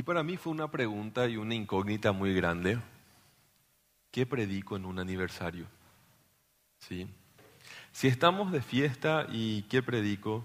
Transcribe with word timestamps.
Y 0.00 0.02
para 0.02 0.22
mí 0.22 0.38
fue 0.38 0.50
una 0.50 0.70
pregunta 0.70 1.28
y 1.28 1.36
una 1.36 1.54
incógnita 1.54 2.12
muy 2.12 2.34
grande. 2.34 2.80
¿Qué 4.10 4.24
predico 4.24 4.74
en 4.74 4.86
un 4.86 4.98
aniversario? 4.98 5.66
¿Sí? 6.78 7.06
Si 7.92 8.08
estamos 8.08 8.50
de 8.50 8.62
fiesta 8.62 9.26
y 9.28 9.64
qué 9.64 9.82
predico, 9.82 10.42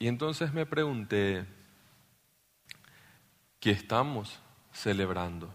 y 0.00 0.08
entonces 0.08 0.52
me 0.52 0.66
pregunté, 0.66 1.46
¿qué 3.60 3.70
estamos 3.70 4.40
celebrando? 4.72 5.54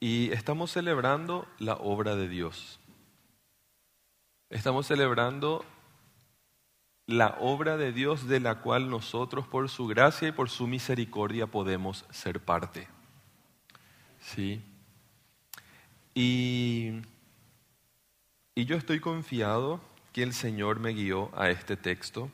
Y 0.00 0.32
estamos 0.32 0.70
celebrando 0.70 1.48
la 1.58 1.76
obra 1.76 2.14
de 2.14 2.28
Dios. 2.28 2.78
Estamos 4.50 4.86
celebrando 4.86 5.64
la 7.10 7.36
obra 7.40 7.76
de 7.76 7.92
Dios 7.92 8.28
de 8.28 8.40
la 8.40 8.60
cual 8.60 8.88
nosotros 8.88 9.46
por 9.46 9.68
su 9.68 9.86
gracia 9.86 10.28
y 10.28 10.32
por 10.32 10.48
su 10.48 10.66
misericordia 10.66 11.46
podemos 11.46 12.04
ser 12.10 12.40
parte. 12.40 12.86
¿Sí? 14.20 14.62
Y, 16.14 17.00
y 18.54 18.64
yo 18.64 18.76
estoy 18.76 19.00
confiado 19.00 19.80
que 20.12 20.22
el 20.22 20.32
Señor 20.32 20.78
me 20.78 20.92
guió 20.92 21.30
a 21.36 21.50
este 21.50 21.76
texto 21.76 22.30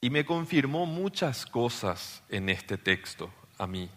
y 0.00 0.10
me 0.10 0.26
confirmó 0.26 0.84
muchas 0.84 1.46
cosas 1.46 2.22
en 2.28 2.48
este 2.48 2.76
texto 2.76 3.30
a 3.56 3.66
mí. 3.66 3.88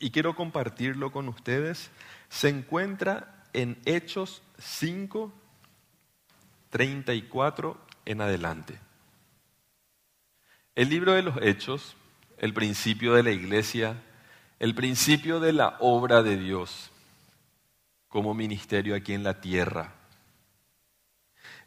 Y 0.00 0.10
quiero 0.10 0.34
compartirlo 0.34 1.12
con 1.12 1.28
ustedes. 1.28 1.90
Se 2.28 2.48
encuentra 2.48 3.44
en 3.52 3.78
Hechos 3.84 4.42
5, 4.58 5.32
34 6.72 7.76
en 8.06 8.22
adelante. 8.22 8.78
El 10.74 10.88
libro 10.88 11.12
de 11.12 11.22
los 11.22 11.36
Hechos, 11.42 11.96
el 12.38 12.54
principio 12.54 13.12
de 13.12 13.22
la 13.22 13.30
iglesia, 13.30 14.02
el 14.58 14.74
principio 14.74 15.38
de 15.38 15.52
la 15.52 15.76
obra 15.80 16.22
de 16.22 16.38
Dios 16.38 16.90
como 18.08 18.32
ministerio 18.32 18.94
aquí 18.94 19.12
en 19.12 19.22
la 19.22 19.42
tierra. 19.42 19.92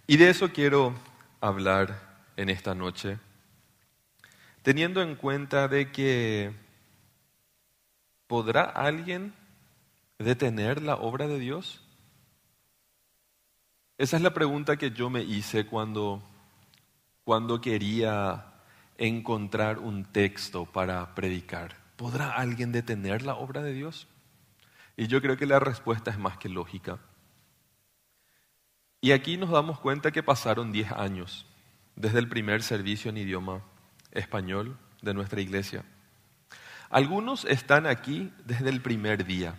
Y 0.08 0.18
de 0.18 0.32
eso 0.32 0.52
quiero 0.52 0.96
hablar 1.40 2.24
en 2.36 2.50
esta 2.50 2.74
noche, 2.74 3.20
teniendo 4.64 5.04
en 5.04 5.16
cuenta 5.16 5.68
de 5.68 5.92
que 5.92 6.52
¿podrá 8.26 8.64
alguien 8.64 9.36
detener 10.18 10.82
la 10.82 10.96
obra 10.96 11.28
de 11.28 11.38
Dios? 11.38 11.85
Esa 13.98 14.18
es 14.18 14.24
la 14.24 14.34
pregunta 14.34 14.76
que 14.76 14.92
yo 14.92 15.10
me 15.10 15.22
hice 15.22 15.66
cuando, 15.66 16.22
cuando 17.24 17.62
quería 17.62 18.46
encontrar 18.98 19.80
un 19.80 20.04
texto 20.04 20.66
para 20.66 21.16
predicar. 21.16 21.78
¿Podrá 21.96 22.32
alguien 22.32 22.74
detener 22.74 23.22
la 23.22 23.36
obra 23.36 23.64
de 23.64 23.74
Dios? 23.74 24.08
Y 24.98 25.08
yo 25.08 25.22
creo 25.22 25.38
que 25.38 25.46
la 25.46 25.60
respuesta 25.60 26.12
es 26.12 26.18
más 26.18 26.38
que 26.38 26.50
lógica. 26.50 27.00
Y 29.00 29.14
aquí 29.14 29.38
nos 29.38 29.52
damos 29.52 29.80
cuenta 29.80 30.12
que 30.12 30.24
pasaron 30.24 30.74
10 30.74 30.92
años 30.92 31.46
desde 31.96 32.20
el 32.20 32.28
primer 32.28 32.64
servicio 32.64 33.10
en 33.10 33.18
idioma 33.18 33.62
español 34.12 34.78
de 35.02 35.14
nuestra 35.14 35.40
iglesia. 35.40 35.86
Algunos 36.90 37.46
están 37.46 37.86
aquí 37.88 38.34
desde 38.46 38.70
el 38.70 38.82
primer 38.82 39.26
día. 39.26 39.56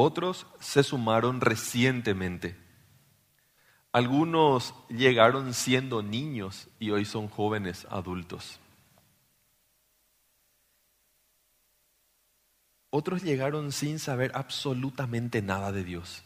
Otros 0.00 0.46
se 0.60 0.84
sumaron 0.84 1.40
recientemente. 1.40 2.56
Algunos 3.90 4.72
llegaron 4.88 5.52
siendo 5.52 6.04
niños 6.04 6.68
y 6.78 6.92
hoy 6.92 7.04
son 7.04 7.26
jóvenes 7.26 7.84
adultos. 7.90 8.60
Otros 12.90 13.24
llegaron 13.24 13.72
sin 13.72 13.98
saber 13.98 14.30
absolutamente 14.36 15.42
nada 15.42 15.72
de 15.72 15.82
Dios 15.82 16.22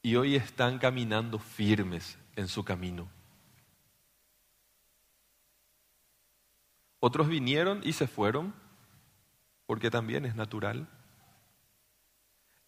y 0.00 0.16
hoy 0.16 0.34
están 0.34 0.78
caminando 0.78 1.38
firmes 1.38 2.16
en 2.36 2.48
su 2.48 2.64
camino. 2.64 3.10
Otros 7.00 7.28
vinieron 7.28 7.82
y 7.84 7.92
se 7.92 8.06
fueron, 8.06 8.54
porque 9.66 9.90
también 9.90 10.24
es 10.24 10.34
natural. 10.34 10.88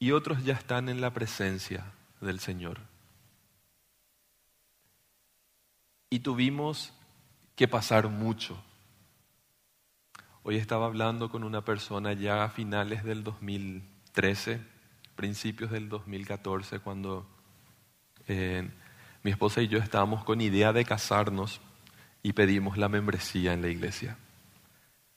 Y 0.02 0.10
otros 0.10 0.42
ya 0.42 0.54
están 0.54 0.88
en 0.88 1.00
la 1.00 1.14
presencia 1.14 1.84
del 2.20 2.40
Señor. 2.40 2.80
Y 6.10 6.18
tuvimos 6.18 6.92
que 7.54 7.68
pasar 7.68 8.08
mucho. 8.08 8.60
Hoy 10.42 10.56
estaba 10.56 10.86
hablando 10.86 11.30
con 11.30 11.44
una 11.44 11.64
persona 11.64 12.14
ya 12.14 12.42
a 12.42 12.48
finales 12.48 13.04
del 13.04 13.22
2013 13.22 14.60
principios 15.14 15.70
del 15.70 15.88
2014, 15.88 16.80
cuando 16.80 17.24
eh, 18.26 18.68
mi 19.22 19.30
esposa 19.30 19.62
y 19.62 19.68
yo 19.68 19.78
estábamos 19.78 20.24
con 20.24 20.40
idea 20.40 20.72
de 20.72 20.84
casarnos 20.84 21.60
y 22.24 22.32
pedimos 22.32 22.76
la 22.76 22.88
membresía 22.88 23.52
en 23.52 23.62
la 23.62 23.68
iglesia, 23.68 24.16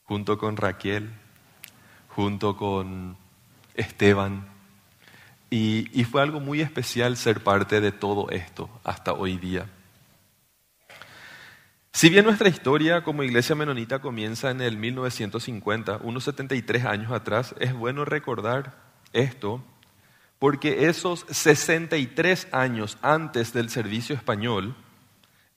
junto 0.03 0.37
con 0.37 0.57
Raquel, 0.57 1.09
junto 2.09 2.55
con 2.55 3.17
Esteban. 3.73 4.53
Y, 5.57 6.03
fue 6.03 6.21
algo 6.21 6.41
muy 6.41 6.59
especial 6.59 7.15
ser 7.15 7.41
parte 7.41 7.79
de 7.79 7.93
todo 7.93 8.29
esto 8.29 8.69
hasta 8.83 9.13
hoy 9.13 9.37
día. 9.37 9.65
Si 11.93 12.09
bien 12.09 12.25
nuestra 12.25 12.49
historia 12.49 13.05
como 13.05 13.23
iglesia 13.23 13.55
menonita 13.55 13.99
comienza 13.99 14.51
en 14.51 14.59
el 14.59 14.75
1950, 14.75 15.99
unos 16.03 16.25
73 16.25 16.83
años 16.83 17.13
atrás, 17.13 17.55
es 17.57 17.73
bueno 17.73 18.03
recordar 18.03 18.75
esto 19.13 19.63
porque 20.39 20.89
esos 20.89 21.25
63 21.29 22.49
años 22.51 22.97
antes 23.01 23.53
del 23.53 23.69
servicio 23.69 24.13
español 24.13 24.75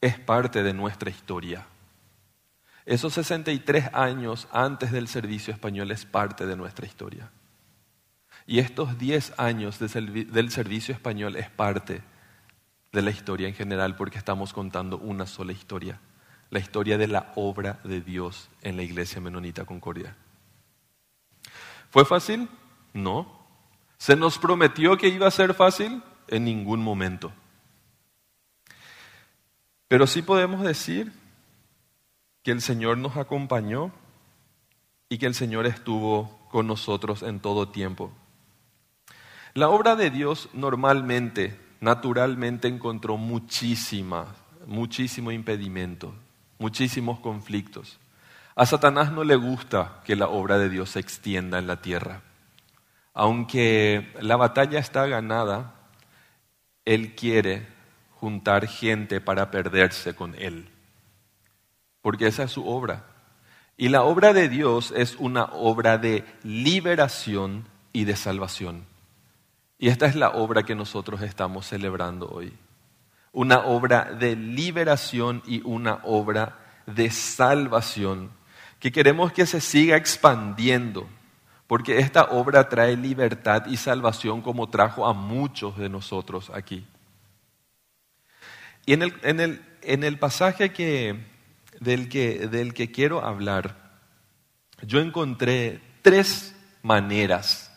es 0.01 0.17
parte 0.17 0.63
de 0.63 0.75
nuestra 0.75 1.11
historia. 1.11 1.67
Esos 2.87 3.15
63 3.15 3.93
años 3.95 4.47
antes 4.53 4.93
del 4.93 5.09
servicio 5.09 5.53
español 5.53 5.91
es 5.91 6.05
parte 6.05 6.47
de 6.47 6.55
nuestra 6.55 6.87
historia. 6.87 7.33
Y 8.49 8.61
estos 8.61 8.99
10 8.99 9.35
años 9.39 9.79
del 9.79 10.51
servicio 10.51 10.95
español 10.95 11.37
es 11.37 11.51
parte 11.51 12.01
de 12.93 13.03
la 13.03 13.11
historia 13.11 13.47
en 13.47 13.53
general 13.53 13.95
porque 13.95 14.17
estamos 14.17 14.55
contando 14.55 14.97
una 14.97 15.27
sola 15.27 15.53
historia, 15.53 16.01
la 16.49 16.59
historia 16.59 16.97
de 16.97 17.09
la 17.09 17.31
obra 17.37 17.79
de 17.85 18.01
Dios 18.01 18.49
en 18.63 18.79
la 18.79 18.83
iglesia 18.85 19.21
menonita 19.21 19.67
Concordia. 19.67 20.17
¿Fue 21.91 22.07
fácil? 22.07 22.49
No, 22.95 23.39
¿Se 23.99 24.17
nos 24.17 24.39
prometió 24.39 24.97
que 24.97 25.09
iba 25.09 25.27
a 25.27 25.31
ser 25.31 25.53
fácil? 25.53 26.03
En 26.29 26.45
ningún 26.45 26.83
momento. 26.83 27.31
Pero 29.89 30.07
sí 30.07 30.23
podemos 30.23 30.63
decir 30.63 31.13
que 32.43 32.53
el 32.53 32.63
Señor 32.63 32.97
nos 32.97 33.19
acompañó 33.19 33.93
y 35.11 35.19
que 35.19 35.27
el 35.27 35.35
Señor 35.35 35.67
estuvo 35.67 36.49
con 36.51 36.67
nosotros 36.67 37.23
en 37.23 37.41
todo 37.41 37.69
tiempo. 37.69 38.11
La 39.55 39.69
obra 39.69 39.97
de 39.97 40.11
Dios 40.11 40.49
normalmente, 40.53 41.59
naturalmente 41.81 42.69
encontró 42.69 43.17
muchísima, 43.17 44.27
muchísimo 44.67 45.33
impedimento, 45.33 46.15
muchísimos 46.59 47.21
conflictos. 47.21 47.99
A 48.55 48.67
Satanás 48.67 49.13
no 49.13 49.25
le 49.25 49.37
gusta 49.37 50.01
que 50.05 50.17
la 50.17 50.29
obra 50.29 50.59
de 50.59 50.69
Dios 50.69 50.91
se 50.91 51.01
extienda 51.01 51.59
en 51.59 51.67
la 51.67 51.81
tierra 51.81 52.23
aunque 53.19 54.15
la 54.21 54.37
batalla 54.37 54.79
está 54.79 55.05
ganada, 55.09 55.75
Él 56.85 57.17
quiere 57.17 57.67
juntar 58.13 58.69
gente 58.69 59.21
para 59.21 59.51
perderse 59.51 60.15
con 60.15 60.37
Él, 60.37 60.69
porque 62.01 62.29
esa 62.29 62.45
es 62.45 62.53
su 62.53 62.65
obra. 62.69 63.07
Y 63.77 63.89
la 63.89 64.05
obra 64.05 64.33
de 64.33 64.49
Dios 64.49 64.93
es 64.97 65.17
una 65.17 65.47
obra 65.47 65.99
de 65.99 66.25
liberación 66.45 67.67
y 67.93 68.05
de 68.05 68.15
salvación. 68.15 68.87
Y 69.79 69.89
esta 69.89 70.07
es 70.07 70.17
la 70.17 70.31
obra 70.31 70.65
que 70.65 70.75
nosotros 70.75 71.23
estamos 71.23 71.67
celebrando 71.67 72.29
hoy. 72.29 72.53
Una 73.33 73.61
obra 73.61 74.05
de 74.05 74.35
liberación 74.35 75.43
y 75.47 75.63
una 75.65 76.01
obra 76.03 76.59
de 76.87 77.11
salvación 77.11 78.31
que 78.81 78.91
queremos 78.91 79.33
que 79.33 79.47
se 79.47 79.61
siga 79.61 79.97
expandiendo 79.97 81.09
porque 81.69 81.99
esta 81.99 82.25
obra 82.31 82.69
trae 82.69 82.97
libertad 82.97 83.67
y 83.67 83.77
salvación 83.77 84.41
como 84.41 84.71
trajo 84.71 85.07
a 85.07 85.13
muchos 85.13 85.77
de 85.77 85.91
nosotros 85.91 86.51
aquí. 86.53 86.85
Y 88.87 88.95
en 88.95 89.03
el, 89.03 89.15
en 89.23 89.39
el, 89.39 89.63
en 89.83 90.03
el 90.03 90.19
pasaje 90.19 90.73
que, 90.73 91.27
del, 91.79 92.09
que, 92.09 92.49
del 92.49 92.73
que 92.73 92.91
quiero 92.91 93.23
hablar, 93.23 94.01
yo 94.81 94.99
encontré 94.99 95.83
tres 96.01 96.57
maneras 96.83 97.71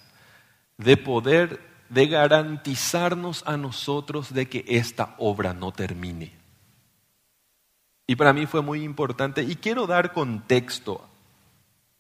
de 0.78 0.96
poder, 0.96 1.60
de 1.92 2.08
garantizarnos 2.08 3.44
a 3.46 3.58
nosotros 3.58 4.34
de 4.34 4.48
que 4.48 4.64
esta 4.66 5.14
obra 5.18 5.54
no 5.54 5.74
termine. 5.74 6.32
Y 8.08 8.16
para 8.16 8.32
mí 8.32 8.46
fue 8.46 8.62
muy 8.62 8.84
importante 8.84 9.44
y 9.44 9.58
quiero 9.58 9.88
dar 9.88 10.14
contexto 10.14 11.06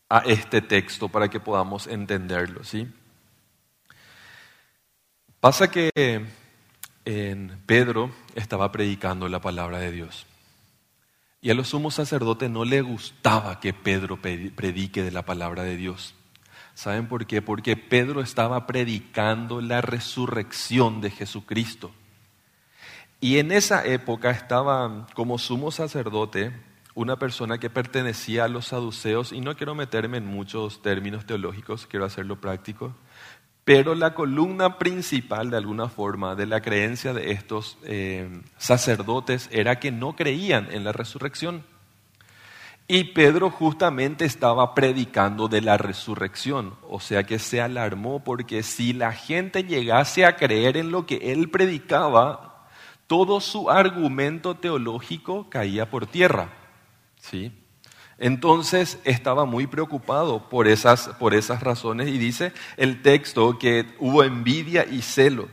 a 0.07 0.19
este 0.19 0.61
texto 0.61 1.09
para 1.09 1.29
que 1.29 1.41
podamos 1.41 1.87
entenderlo, 1.87 2.63
¿sí? 2.63 2.87
Pasa 5.41 5.69
que 5.69 5.91
en 7.03 7.61
Pedro 7.65 8.11
estaba 8.33 8.71
predicando 8.71 9.27
la 9.27 9.41
palabra 9.41 9.79
de 9.79 9.91
Dios. 9.91 10.25
Y 11.41 11.49
a 11.49 11.53
los 11.53 11.67
sumos 11.67 11.95
sacerdotes 11.95 12.49
no 12.49 12.63
le 12.63 12.81
gustaba 12.81 13.59
que 13.59 13.73
Pedro 13.73 14.21
predique 14.21 15.03
de 15.03 15.11
la 15.11 15.23
palabra 15.23 15.63
de 15.63 15.75
Dios. 15.75 16.15
¿Saben 16.73 17.07
por 17.07 17.25
qué? 17.25 17.41
Porque 17.41 17.75
Pedro 17.77 18.21
estaba 18.21 18.65
predicando 18.67 19.61
la 19.61 19.81
resurrección 19.81 21.01
de 21.01 21.11
Jesucristo. 21.11 21.91
Y 23.19 23.37
en 23.37 23.51
esa 23.51 23.85
época 23.85 24.31
estaba 24.31 25.07
como 25.13 25.37
sumo 25.37 25.71
sacerdote 25.71 26.51
una 26.93 27.17
persona 27.17 27.57
que 27.57 27.69
pertenecía 27.69 28.45
a 28.45 28.47
los 28.47 28.67
saduceos, 28.67 29.31
y 29.31 29.41
no 29.41 29.55
quiero 29.55 29.75
meterme 29.75 30.17
en 30.17 30.25
muchos 30.25 30.81
términos 30.81 31.25
teológicos, 31.25 31.87
quiero 31.87 32.05
hacerlo 32.05 32.41
práctico, 32.41 32.93
pero 33.63 33.95
la 33.95 34.13
columna 34.13 34.77
principal, 34.77 35.51
de 35.51 35.57
alguna 35.57 35.87
forma, 35.87 36.35
de 36.35 36.47
la 36.47 36.61
creencia 36.61 37.13
de 37.13 37.31
estos 37.31 37.77
eh, 37.83 38.41
sacerdotes 38.57 39.47
era 39.51 39.79
que 39.79 39.91
no 39.91 40.15
creían 40.15 40.67
en 40.71 40.83
la 40.83 40.91
resurrección. 40.91 41.63
Y 42.93 43.05
Pedro 43.05 43.49
justamente 43.49 44.25
estaba 44.25 44.75
predicando 44.75 45.47
de 45.47 45.61
la 45.61 45.77
resurrección, 45.77 46.75
o 46.89 46.99
sea 46.99 47.23
que 47.23 47.39
se 47.39 47.61
alarmó 47.61 48.21
porque 48.21 48.63
si 48.63 48.91
la 48.91 49.13
gente 49.13 49.63
llegase 49.63 50.25
a 50.25 50.35
creer 50.35 50.75
en 50.75 50.91
lo 50.91 51.05
que 51.05 51.31
él 51.31 51.49
predicaba, 51.49 52.67
todo 53.07 53.39
su 53.39 53.69
argumento 53.69 54.55
teológico 54.55 55.49
caía 55.49 55.89
por 55.89 56.05
tierra. 56.05 56.49
¿Sí? 57.15 57.53
Entonces 58.17 58.99
estaba 59.05 59.45
muy 59.45 59.67
preocupado 59.67 60.49
por 60.49 60.67
esas, 60.67 61.07
por 61.17 61.33
esas 61.33 61.63
razones 61.63 62.09
y 62.09 62.17
dice 62.17 62.51
el 62.75 63.01
texto 63.01 63.57
que 63.57 63.85
hubo 63.99 64.25
envidia 64.25 64.83
y 64.83 65.01
celo. 65.01 65.47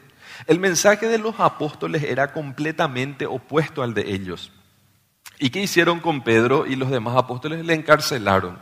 El 0.49 0.59
mensaje 0.59 1.07
de 1.07 1.19
los 1.19 1.39
apóstoles 1.39 2.03
era 2.03 2.33
completamente 2.33 3.27
opuesto 3.27 3.85
al 3.85 3.95
de 3.95 4.13
ellos. 4.13 4.51
¿Y 5.39 5.51
qué 5.51 5.63
hicieron 5.63 6.01
con 6.01 6.23
Pedro 6.23 6.67
y 6.67 6.77
los 6.77 6.91
demás 6.91 7.17
apóstoles? 7.17 7.65
Le 7.65 7.75
encarcelaron. 7.75 8.59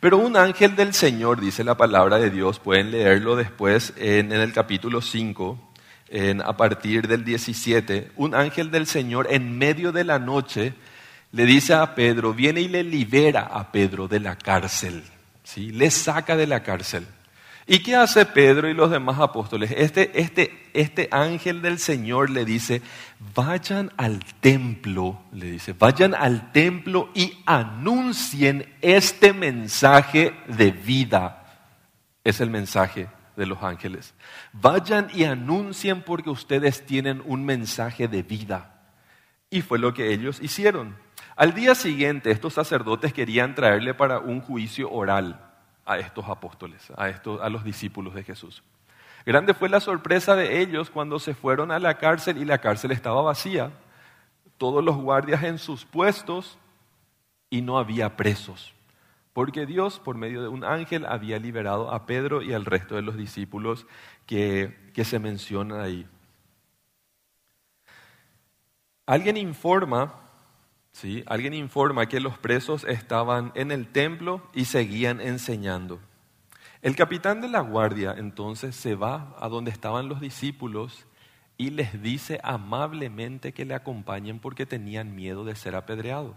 Pero 0.00 0.18
un 0.18 0.36
ángel 0.36 0.76
del 0.76 0.94
Señor, 0.94 1.40
dice 1.40 1.64
la 1.64 1.76
palabra 1.76 2.18
de 2.18 2.30
Dios, 2.30 2.58
pueden 2.58 2.90
leerlo 2.90 3.36
después 3.36 3.92
en, 3.96 4.32
el 4.32 4.52
capítulo 4.52 5.02
5, 5.02 5.72
en, 6.08 6.40
a 6.40 6.56
partir 6.56 7.06
del 7.06 7.24
17, 7.24 8.12
un 8.16 8.34
ángel 8.34 8.70
del 8.70 8.86
Señor 8.86 9.28
en 9.30 9.58
medio 9.58 9.92
de 9.92 10.04
la 10.04 10.18
noche 10.18 10.74
le 11.32 11.46
dice 11.46 11.74
a 11.74 11.94
Pedro, 11.94 12.34
viene 12.34 12.60
y 12.60 12.68
le 12.68 12.82
libera 12.82 13.42
a 13.42 13.70
Pedro 13.70 14.08
de 14.08 14.20
la 14.20 14.36
cárcel, 14.36 15.04
¿sí? 15.44 15.70
le 15.70 15.90
saca 15.90 16.36
de 16.36 16.46
la 16.46 16.62
cárcel. 16.62 17.06
¿Y 17.72 17.84
qué 17.84 17.94
hace 17.94 18.26
Pedro 18.26 18.68
y 18.68 18.74
los 18.74 18.90
demás 18.90 19.20
apóstoles? 19.20 19.70
Este, 19.70 20.20
este, 20.20 20.68
este 20.72 21.08
ángel 21.12 21.62
del 21.62 21.78
Señor 21.78 22.28
le 22.28 22.44
dice, 22.44 22.82
vayan 23.32 23.92
al 23.96 24.24
templo, 24.40 25.20
le 25.30 25.52
dice, 25.52 25.72
vayan 25.78 26.16
al 26.16 26.50
templo 26.50 27.10
y 27.14 27.38
anuncien 27.46 28.74
este 28.80 29.32
mensaje 29.32 30.34
de 30.48 30.72
vida. 30.72 31.44
Es 32.24 32.40
el 32.40 32.50
mensaje 32.50 33.06
de 33.36 33.46
los 33.46 33.62
ángeles. 33.62 34.14
Vayan 34.52 35.06
y 35.14 35.22
anuncien 35.22 36.02
porque 36.02 36.30
ustedes 36.30 36.84
tienen 36.84 37.22
un 37.24 37.44
mensaje 37.44 38.08
de 38.08 38.24
vida. 38.24 38.80
Y 39.48 39.62
fue 39.62 39.78
lo 39.78 39.94
que 39.94 40.12
ellos 40.12 40.40
hicieron. 40.42 40.96
Al 41.36 41.54
día 41.54 41.76
siguiente, 41.76 42.32
estos 42.32 42.54
sacerdotes 42.54 43.12
querían 43.12 43.54
traerle 43.54 43.94
para 43.94 44.18
un 44.18 44.40
juicio 44.40 44.90
oral 44.90 45.49
a 45.90 45.98
estos 45.98 46.28
apóstoles, 46.28 46.92
a, 46.96 47.08
estos, 47.08 47.40
a 47.40 47.48
los 47.48 47.64
discípulos 47.64 48.14
de 48.14 48.22
Jesús. 48.22 48.62
Grande 49.26 49.54
fue 49.54 49.68
la 49.68 49.80
sorpresa 49.80 50.36
de 50.36 50.60
ellos 50.60 50.88
cuando 50.88 51.18
se 51.18 51.34
fueron 51.34 51.72
a 51.72 51.78
la 51.80 51.98
cárcel 51.98 52.38
y 52.38 52.44
la 52.44 52.58
cárcel 52.58 52.92
estaba 52.92 53.20
vacía, 53.22 53.72
todos 54.56 54.84
los 54.84 54.96
guardias 54.96 55.42
en 55.42 55.58
sus 55.58 55.84
puestos 55.84 56.58
y 57.50 57.62
no 57.62 57.78
había 57.78 58.16
presos, 58.16 58.72
porque 59.32 59.66
Dios 59.66 59.98
por 59.98 60.16
medio 60.16 60.42
de 60.42 60.48
un 60.48 60.64
ángel 60.64 61.04
había 61.06 61.38
liberado 61.38 61.92
a 61.92 62.06
Pedro 62.06 62.40
y 62.40 62.52
al 62.52 62.64
resto 62.64 62.94
de 62.94 63.02
los 63.02 63.16
discípulos 63.16 63.86
que, 64.26 64.92
que 64.94 65.04
se 65.04 65.18
mencionan 65.18 65.80
ahí. 65.80 66.06
Alguien 69.06 69.36
informa 69.36 70.14
¿sí? 70.92 71.22
Alguien 71.26 71.54
informa 71.54 72.06
que 72.06 72.20
los 72.20 72.38
presos 72.38 72.84
estaban 72.84 73.52
en 73.54 73.70
el 73.70 73.88
templo 73.88 74.42
y 74.54 74.66
seguían 74.66 75.20
enseñando. 75.20 76.00
El 76.82 76.96
capitán 76.96 77.40
de 77.40 77.48
la 77.48 77.60
guardia 77.60 78.14
entonces 78.16 78.74
se 78.74 78.94
va 78.94 79.36
a 79.38 79.48
donde 79.48 79.70
estaban 79.70 80.08
los 80.08 80.20
discípulos 80.20 81.06
y 81.58 81.68
les 81.70 82.00
dice 82.00 82.40
amablemente 82.42 83.52
que 83.52 83.66
le 83.66 83.74
acompañen 83.74 84.38
porque 84.38 84.64
tenían 84.64 85.14
miedo 85.14 85.44
de 85.44 85.54
ser 85.54 85.74
apedreados. 85.74 86.36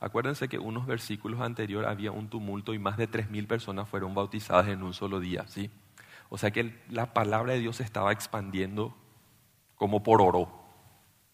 Acuérdense 0.00 0.48
que 0.48 0.58
unos 0.58 0.86
versículos 0.86 1.40
anteriores 1.40 1.88
había 1.88 2.10
un 2.10 2.28
tumulto 2.28 2.74
y 2.74 2.78
más 2.78 2.96
de 2.96 3.06
tres 3.06 3.30
mil 3.30 3.46
personas 3.46 3.88
fueron 3.88 4.14
bautizadas 4.14 4.66
en 4.66 4.82
un 4.82 4.94
solo 4.94 5.20
día, 5.20 5.46
¿sí? 5.46 5.70
O 6.30 6.38
sea 6.38 6.50
que 6.50 6.82
la 6.88 7.12
palabra 7.12 7.52
de 7.52 7.60
Dios 7.60 7.80
estaba 7.80 8.10
expandiendo 8.10 8.96
como 9.76 10.02
por 10.02 10.20
oro, 10.20 10.50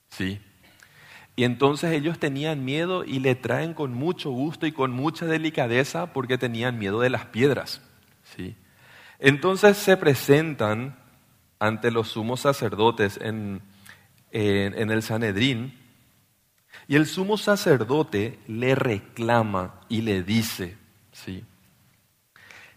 ¿sí? 0.09 0.43
Y 1.37 1.45
entonces 1.45 1.93
ellos 1.93 2.19
tenían 2.19 2.65
miedo 2.65 3.05
y 3.05 3.21
le 3.21 3.35
traen 3.35 3.75
con 3.75 3.93
mucho 3.93 4.31
gusto 4.31 4.67
y 4.67 4.73
con 4.73 4.91
mucha 4.91 5.27
delicadeza 5.27 6.13
porque 6.13 6.39
tenían 6.39 6.79
miedo 6.79 7.01
de 7.01 7.11
las 7.11 7.27
piedras. 7.27 7.83
¿sí? 8.35 8.57
Entonces 9.19 9.77
se 9.77 9.99
presentan 9.99 10.97
ante 11.59 11.91
los 11.91 12.09
sumos 12.09 12.41
sacerdotes 12.41 13.19
en, 13.23 13.61
en 14.31 14.91
el 14.91 15.03
Sanedrín 15.03 15.75
y 16.89 16.97
el 16.97 17.07
sumo 17.07 17.37
sacerdote 17.37 18.39
le 18.47 18.75
reclama 18.75 19.81
y 19.89 20.03
le 20.03 20.23
dice, 20.23 20.77
¿sí? 21.13 21.45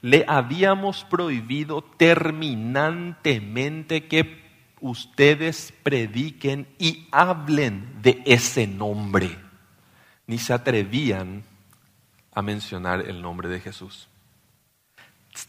le 0.01 0.25
habíamos 0.27 1.05
prohibido 1.05 1.81
terminantemente 1.81 4.07
que 4.07 4.48
ustedes 4.81 5.73
prediquen 5.83 6.67
y 6.77 7.07
hablen 7.11 8.01
de 8.01 8.21
ese 8.25 8.67
nombre. 8.67 9.37
Ni 10.27 10.37
se 10.37 10.53
atrevían 10.53 11.43
a 12.31 12.41
mencionar 12.41 13.01
el 13.01 13.21
nombre 13.21 13.49
de 13.49 13.59
Jesús. 13.59 14.07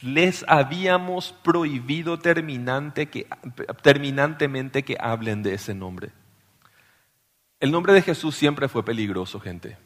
Les 0.03 0.45
habíamos 0.49 1.33
prohibido 1.43 2.19
terminante 2.19 3.07
que, 3.07 3.27
terminantemente 3.83 4.83
que 4.85 4.97
hablen 5.01 5.43
de 5.43 5.55
ese 5.55 5.75
nombre. 5.75 6.11
El 7.59 7.71
nombre 7.73 7.93
de 7.93 8.03
Jesús 8.03 8.35
siempre 8.35 8.69
fue 8.69 8.85
peligroso, 8.85 9.41
gente. 9.41 9.77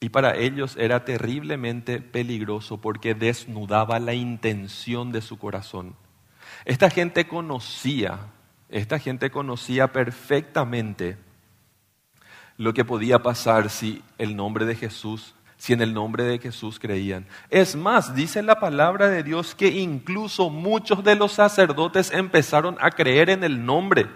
Y 0.00 0.08
para 0.08 0.36
ellos 0.36 0.76
era 0.76 1.04
terriblemente 1.04 2.00
peligroso 2.00 2.80
porque 2.80 3.14
desnudaba 3.14 4.00
la 4.00 4.14
intención 4.14 5.12
de 5.12 5.20
su 5.22 5.38
corazón. 5.38 5.94
Esta 6.64 6.90
gente 6.90 7.26
conocía, 7.26 8.18
esta 8.68 8.98
gente 8.98 9.30
conocía 9.30 9.92
perfectamente 9.92 11.18
lo 12.56 12.72
que 12.72 12.84
podía 12.84 13.22
pasar 13.22 13.70
si 13.70 14.02
el 14.18 14.36
nombre 14.36 14.64
de 14.64 14.76
Jesús, 14.76 15.34
si 15.56 15.72
en 15.72 15.82
el 15.82 15.94
nombre 15.94 16.24
de 16.24 16.38
Jesús 16.38 16.78
creían. 16.78 17.26
Es 17.50 17.74
más, 17.74 18.14
dice 18.14 18.42
la 18.42 18.60
palabra 18.60 19.08
de 19.08 19.22
Dios 19.22 19.54
que 19.54 19.68
incluso 19.68 20.50
muchos 20.50 21.02
de 21.02 21.16
los 21.16 21.32
sacerdotes 21.32 22.12
empezaron 22.12 22.76
a 22.80 22.90
creer 22.90 23.30
en 23.30 23.42
el 23.44 23.64
nombre, 23.64 24.06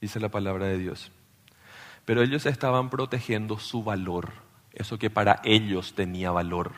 dice 0.00 0.20
la 0.20 0.28
palabra 0.28 0.66
de 0.66 0.78
Dios. 0.78 1.12
Pero 2.04 2.22
ellos 2.22 2.46
estaban 2.46 2.88
protegiendo 2.88 3.58
su 3.58 3.84
valor, 3.84 4.30
eso 4.72 4.98
que 4.98 5.10
para 5.10 5.40
ellos 5.44 5.94
tenía 5.94 6.30
valor. 6.30 6.72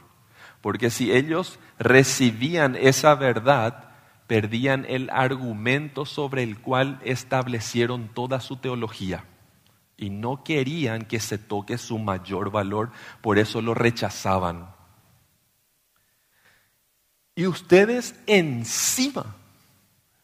Porque 0.60 0.90
si 0.90 1.12
ellos 1.12 1.58
recibían 1.78 2.76
esa 2.76 3.14
verdad, 3.14 3.91
perdían 4.26 4.86
el 4.88 5.10
argumento 5.10 6.06
sobre 6.06 6.42
el 6.42 6.58
cual 6.58 7.00
establecieron 7.04 8.08
toda 8.08 8.40
su 8.40 8.56
teología 8.56 9.24
y 9.96 10.10
no 10.10 10.42
querían 10.42 11.04
que 11.04 11.20
se 11.20 11.38
toque 11.38 11.78
su 11.78 11.98
mayor 11.98 12.50
valor, 12.50 12.90
por 13.20 13.38
eso 13.38 13.62
lo 13.62 13.74
rechazaban. 13.74 14.74
Y 17.34 17.46
ustedes 17.46 18.14
encima, 18.26 19.36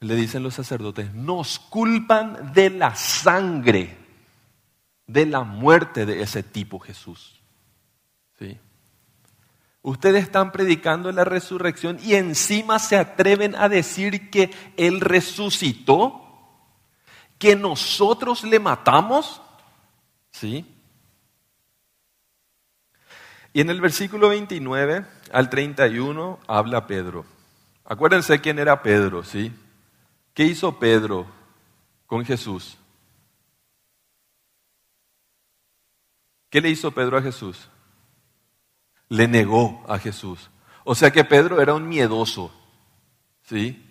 le 0.01 0.15
dicen 0.17 0.43
los 0.43 0.55
sacerdotes, 0.55 1.15
nos 1.15 1.59
culpan 1.59 2.53
de 2.53 2.71
la 2.71 2.95
sangre, 2.97 3.97
de 5.07 5.27
la 5.27 5.43
muerte 5.45 6.07
de 6.07 6.23
ese 6.23 6.43
tipo 6.43 6.79
Jesús. 6.79 7.41
¿Sí? 8.39 8.59
Ustedes 9.83 10.25
están 10.25 10.53
predicando 10.53 11.11
la 11.13 11.25
resurrección 11.25 11.99
y 12.03 12.15
encima 12.15 12.79
se 12.79 12.97
atreven 12.97 13.55
a 13.55 13.69
decir 13.69 14.31
que 14.31 14.51
Él 14.77 15.01
resucitó, 15.01 16.25
que 17.39 17.55
nosotros 17.55 18.43
le 18.45 18.59
matamos. 18.59 19.41
¿Sí? 20.31 20.67
Y 23.53 23.61
en 23.61 23.71
el 23.71 23.81
versículo 23.81 24.29
29 24.29 25.07
al 25.33 25.51
31 25.51 26.39
habla 26.47 26.87
Pedro. 26.87 27.25
Acuérdense 27.85 28.41
quién 28.41 28.59
era 28.59 28.83
Pedro, 28.83 29.25
¿sí? 29.25 29.53
¿Qué 30.35 30.45
hizo 30.45 30.79
Pedro 30.79 31.27
con 32.07 32.25
Jesús? 32.25 32.77
¿Qué 36.51 36.61
le 36.61 36.71
hizo 36.71 36.91
Pedro 36.91 37.17
a 37.17 37.23
Jesús? 37.23 37.69
Le 39.09 39.29
negó 39.29 39.85
a 39.89 39.99
Jesús. 39.99 40.51
O 40.85 40.95
sea 40.95 41.11
que 41.11 41.25
Pedro 41.25 41.61
era 41.61 41.75
un 41.75 41.89
miedoso, 41.89 42.53
¿sí? 43.43 43.85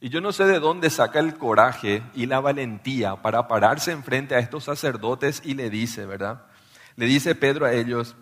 Y 0.00 0.10
yo 0.10 0.20
no 0.20 0.32
sé 0.32 0.44
de 0.44 0.60
dónde 0.60 0.90
saca 0.90 1.18
el 1.18 1.38
coraje 1.38 2.02
y 2.14 2.26
la 2.26 2.40
valentía 2.40 3.22
para 3.22 3.48
pararse 3.48 3.92
enfrente 3.92 4.34
a 4.34 4.38
estos 4.38 4.64
sacerdotes 4.64 5.40
y 5.44 5.54
le 5.54 5.70
dice, 5.70 6.04
¿verdad? 6.04 6.44
Le 6.96 7.06
dice 7.06 7.34
Pedro 7.34 7.66
a 7.66 7.72
ellos, 7.72 8.16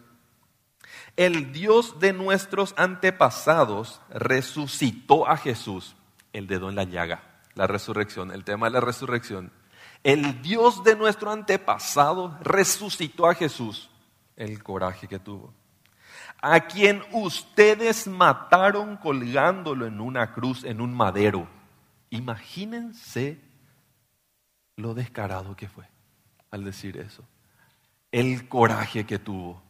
el 1.16 1.52
Dios 1.52 2.00
de 2.00 2.12
nuestros 2.12 2.74
antepasados 2.76 4.00
resucitó 4.10 5.28
a 5.28 5.36
Jesús, 5.36 5.94
el 6.32 6.46
dedo 6.46 6.68
en 6.68 6.74
la 6.74 6.84
llaga, 6.84 7.22
la 7.54 7.66
resurrección, 7.66 8.32
el 8.32 8.44
tema 8.44 8.66
de 8.66 8.72
la 8.72 8.80
resurrección. 8.80 9.52
El 10.02 10.42
Dios 10.42 10.84
de 10.84 10.96
nuestro 10.96 11.30
antepasado 11.30 12.36
resucitó 12.42 13.26
a 13.26 13.34
Jesús, 13.34 13.90
el 14.36 14.62
coraje 14.62 15.08
que 15.08 15.18
tuvo. 15.18 15.54
A 16.46 16.60
quien 16.60 17.02
ustedes 17.10 18.06
mataron 18.06 18.98
colgándolo 18.98 19.86
en 19.86 19.98
una 19.98 20.34
cruz, 20.34 20.62
en 20.62 20.82
un 20.82 20.92
madero. 20.92 21.48
Imagínense 22.10 23.40
lo 24.76 24.92
descarado 24.92 25.56
que 25.56 25.68
fue 25.68 25.86
al 26.50 26.62
decir 26.62 26.98
eso. 26.98 27.24
El 28.12 28.46
coraje 28.46 29.06
que 29.06 29.18
tuvo. 29.18 29.62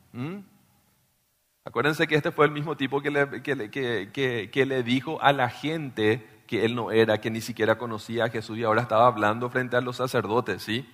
Acuérdense 1.65 2.09
que 2.09 2.17
este 2.17 2.33
fue 2.33 2.47
el 2.47 2.51
mismo 2.51 2.77
tipo 2.77 3.01
que 3.01 3.13
le, 3.13 3.41
que, 3.41 4.67
le, 4.67 4.83
dijo 4.83 5.23
a 5.23 5.33
la 5.33 5.51
gente 5.51 6.43
que 6.49 6.65
él 6.65 6.75
no 6.75 6.91
era, 6.91 7.21
que 7.21 7.31
ni 7.31 7.41
siquiera 7.41 7.79
conocía 7.79 8.25
a 8.25 8.31
Jesús 8.31 8.59
y 8.59 8.65
ahora 8.65 8.83
estaba 8.83 9.07
hablando 9.07 9.49
frente 9.49 9.77
a 9.77 9.81
los 9.81 9.99
sacerdotes, 9.99 10.65
¿sí? 10.65 10.85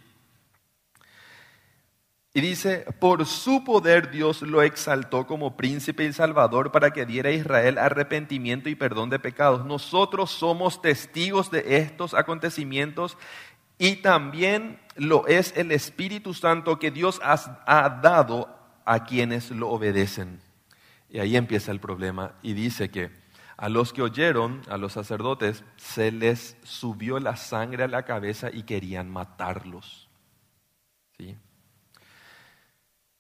Y 2.33 2.41
dice, 2.41 2.87
por 3.01 3.27
su 3.27 3.65
poder 3.65 4.11
Dios 4.11 4.43
lo 4.43 4.63
exaltó 4.63 5.27
como 5.27 5.57
príncipe 5.57 6.05
y 6.05 6.13
salvador 6.13 6.71
para 6.71 6.93
que 6.93 7.05
diera 7.05 7.31
a 7.31 7.33
Israel 7.33 7.77
arrepentimiento 7.77 8.69
y 8.69 8.77
perdón 8.77 9.11
de 9.11 9.19
pecados. 9.19 9.65
Nosotros 9.65 10.31
somos 10.31 10.81
testigos 10.81 11.51
de 11.51 11.79
estos 11.79 12.15
acontecimientos 12.15 13.19
y 13.79 13.97
también 13.97 14.79
lo 14.95 15.27
es 15.27 15.57
el 15.57 15.73
Espíritu 15.73 16.33
Santo 16.33 16.79
que 16.79 16.93
Dios 16.93 17.21
ha 17.25 18.01
dado 18.01 18.49
a 18.85 19.05
quienes 19.05 19.51
lo 19.51 19.69
obedecen. 19.71 20.41
Y 21.09 21.19
ahí 21.19 21.37
empieza 21.37 21.73
el 21.73 21.81
problema 21.81 22.35
y 22.43 22.53
dice 22.53 22.91
que 22.91 23.11
a 23.57 23.69
los 23.69 23.93
que 23.93 24.03
oyeron, 24.03 24.63
a 24.69 24.79
los 24.79 24.93
sacerdotes, 24.93 25.65
se 25.77 26.13
les 26.13 26.57
subió 26.63 27.19
la 27.19 27.37
sangre 27.37 27.85
a 27.85 27.89
la 27.89 28.05
cabeza 28.05 28.51
y 28.53 28.63
querían 28.63 29.11
matarlos. 29.11 30.09
¿Sí? 31.19 31.37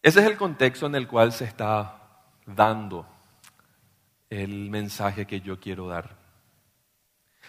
Ese 0.02 0.20
es 0.20 0.26
el 0.26 0.36
contexto 0.36 0.86
en 0.86 0.94
el 0.94 1.06
cual 1.06 1.32
se 1.32 1.44
está 1.44 2.00
dando 2.46 3.06
el 4.30 4.70
mensaje 4.70 5.26
que 5.26 5.40
yo 5.40 5.60
quiero 5.60 5.88
dar. 5.88 6.16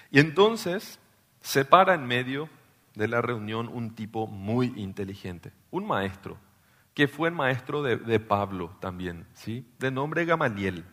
Y 0.10 0.20
entonces 0.20 1.00
se 1.39 1.63
para 1.63 1.93
en 1.93 2.05
medio 2.05 2.50
de 2.96 3.08
la 3.08 3.22
reunión 3.22 3.70
un 3.70 3.96
tipo 3.96 4.27
muy 4.27 4.74
inteligente, 4.75 5.53
un 5.70 5.88
maestro, 5.88 6.38
que 6.93 7.08
fue 7.08 7.29
el 7.29 7.36
maestro 7.36 7.81
de, 7.84 8.20
Pablo 8.20 8.75
también, 8.81 9.25
¿sí? 9.34 9.65
de 9.79 9.91
nombre 9.91 10.25
Gamaliel. 10.25 10.84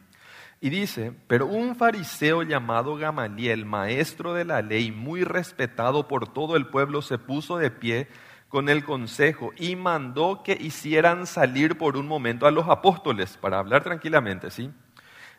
Y 0.61 0.71
dice, 0.71 1.12
pero 1.27 1.47
un 1.47 1.75
fariseo 1.75 2.43
llamado 2.43 2.97
Gamaliel, 2.97 3.65
maestro 3.65 4.35
de 4.35 4.45
la 4.45 4.62
ley, 4.62 4.93
muy 4.93 5.25
respetado 5.25 6.07
por 6.07 6.33
todo 6.33 6.57
el 6.57 6.67
pueblo, 6.67 7.03
se 7.03 7.19
puso 7.19 7.59
de 7.59 7.71
pie 7.71 8.09
con 8.49 8.69
el 8.69 8.85
consejo 8.85 9.52
y 9.57 9.76
mandó 9.76 10.43
que 10.43 10.57
hicieran 10.59 11.26
salir 11.26 11.76
por 11.76 11.97
un 11.97 12.07
momento 12.07 12.47
a 12.47 12.50
los 12.50 12.69
apóstoles 12.69 13.37
para 13.37 13.59
hablar 13.59 13.85
tranquilamente, 13.85 14.50
¿sí? 14.50 14.71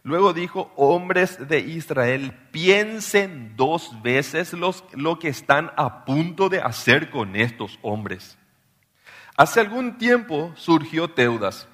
Luego 0.03 0.31
dijo, 0.31 0.71
hombres 0.77 1.47
de 1.49 1.59
Israel, 1.59 2.33
piensen 2.51 3.55
dos 3.57 4.01
veces 4.01 4.53
lo 4.53 5.19
que 5.19 5.27
están 5.27 5.71
a 5.75 6.05
punto 6.05 6.47
de 6.47 6.61
hacer 6.61 7.09
con 7.09 7.35
estos 7.35 7.77
hombres. 7.81 8.37
Hace 9.35 9.59
algún 9.59 9.97
tiempo 9.97 10.53
surgió 10.55 11.09
Teudas, 11.09 11.67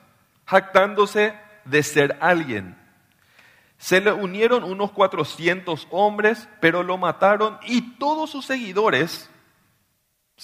jactándose 0.46 1.34
de 1.66 1.84
ser 1.84 2.18
alguien. 2.20 2.76
Se 3.78 4.02
le 4.02 4.12
unieron 4.12 4.64
unos 4.64 4.92
400 4.92 5.88
hombres, 5.92 6.48
pero 6.62 6.82
lo 6.82 6.98
mataron 6.98 7.60
y 7.68 7.98
todos 7.98 8.32
sus 8.32 8.46
seguidores 8.46 9.30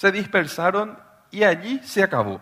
se 0.02 0.10
dispersaron 0.10 0.98
y 1.30 1.44
allí 1.44 1.78
se 1.84 2.02
acabó. 2.02 2.40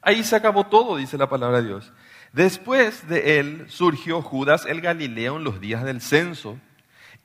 Ahí 0.00 0.24
se 0.24 0.34
acabó 0.34 0.64
todo, 0.64 0.96
dice 0.96 1.18
la 1.18 1.28
palabra 1.28 1.60
de 1.60 1.68
Dios. 1.68 1.92
Después 2.32 3.06
de 3.06 3.38
él 3.38 3.66
surgió 3.68 4.22
Judas 4.22 4.64
el 4.64 4.80
Galileo 4.80 5.36
en 5.36 5.44
los 5.44 5.60
días 5.60 5.84
del 5.84 6.00
censo 6.00 6.58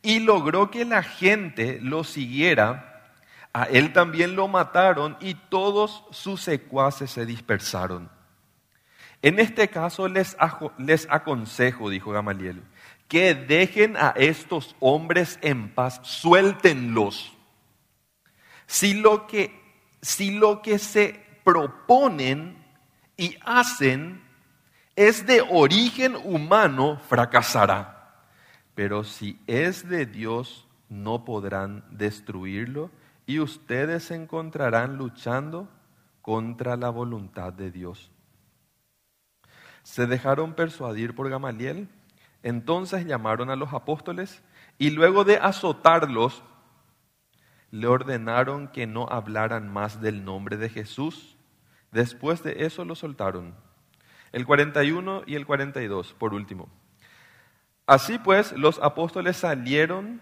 y 0.01 0.19
logró 0.19 0.71
que 0.71 0.83
la 0.83 1.03
gente 1.03 1.79
lo 1.81 2.03
siguiera 2.03 3.13
a 3.53 3.63
él 3.63 3.93
también 3.93 4.35
lo 4.35 4.49
mataron 4.49 5.15
y 5.21 5.35
todos 5.35 6.03
sus 6.11 6.41
secuaces 6.41 7.11
se 7.11 7.25
dispersaron. 7.25 8.09
En 9.21 9.39
este 9.39 9.69
caso 9.69 10.09
les, 10.09 10.35
les 10.77 11.07
aconsejo, 11.09 11.89
dijo 11.89 12.11
Gamaliel, 12.11 12.61
que 13.07 13.35
dejen 13.35 13.95
a 13.95 14.09
estos 14.17 14.75
hombres 14.81 15.39
en 15.43 15.69
paz, 15.69 16.01
suéltenlos. 16.03 17.38
Si 18.69 18.93
lo 18.93 19.25
que, 19.25 19.59
si 19.99 20.29
lo 20.29 20.61
que 20.61 20.77
se 20.77 21.19
proponen 21.43 22.63
y 23.17 23.35
hacen 23.43 24.21
es 24.95 25.25
de 25.25 25.41
origen 25.41 26.15
humano, 26.15 27.01
fracasará. 27.09 28.27
Pero 28.75 29.03
si 29.03 29.39
es 29.47 29.89
de 29.89 30.05
Dios, 30.05 30.67
no 30.87 31.25
podrán 31.25 31.83
destruirlo 31.89 32.91
y 33.25 33.39
ustedes 33.39 34.03
se 34.03 34.15
encontrarán 34.15 34.97
luchando 34.97 35.67
contra 36.21 36.77
la 36.77 36.91
voluntad 36.91 37.51
de 37.51 37.71
Dios. 37.71 38.11
Se 39.81 40.05
dejaron 40.05 40.53
persuadir 40.53 41.15
por 41.15 41.27
Gamaliel, 41.27 41.89
entonces 42.43 43.07
llamaron 43.07 43.49
a 43.49 43.55
los 43.55 43.73
apóstoles 43.73 44.43
y 44.77 44.91
luego 44.91 45.23
de 45.23 45.37
azotarlos, 45.37 46.43
le 47.71 47.87
ordenaron 47.87 48.67
que 48.67 48.87
no 48.87 49.07
hablaran 49.09 49.71
más 49.71 50.01
del 50.01 50.25
nombre 50.25 50.57
de 50.57 50.69
Jesús. 50.69 51.37
Después 51.91 52.43
de 52.43 52.65
eso 52.65 52.85
lo 52.85 52.95
soltaron. 52.95 53.55
El 54.31 54.45
41 54.45 55.23
y 55.25 55.35
el 55.35 55.45
42, 55.45 56.13
por 56.13 56.33
último. 56.33 56.69
Así 57.85 58.19
pues, 58.19 58.51
los 58.53 58.79
apóstoles 58.79 59.37
salieron 59.37 60.21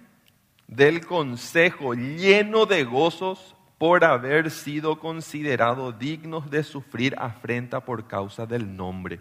del 0.67 1.05
consejo 1.05 1.93
lleno 1.93 2.65
de 2.65 2.83
gozos 2.83 3.55
por 3.77 4.03
haber 4.03 4.51
sido 4.51 4.99
considerados 4.99 5.97
dignos 5.99 6.49
de 6.49 6.63
sufrir 6.63 7.15
afrenta 7.17 7.81
por 7.81 8.07
causa 8.07 8.45
del 8.45 8.75
nombre. 8.75 9.19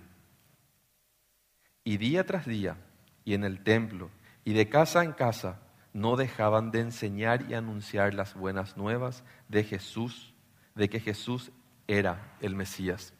Y 1.85 1.99
día 1.99 2.25
tras 2.25 2.47
día, 2.47 2.77
y 3.25 3.35
en 3.35 3.45
el 3.45 3.63
templo, 3.63 4.11
y 4.45 4.55
de 4.55 4.69
casa 4.69 5.05
en 5.05 5.13
casa, 5.13 5.61
no 5.97 6.17
dejaban 6.17 6.71
de 6.71 6.81
enseñar 6.81 7.51
y 7.51 7.55
anunciar 7.55 8.13
las 8.13 8.35
buenas 8.35 8.77
nuevas 8.77 9.25
de 9.49 9.65
Jesús, 9.65 10.35
de 10.75 10.91
que 10.91 11.01
Jesús 11.01 11.51
era 11.87 12.37
el 12.41 12.55
Mesías. 12.55 13.15